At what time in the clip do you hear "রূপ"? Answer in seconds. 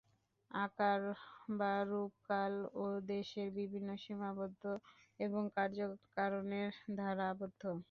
1.83-2.11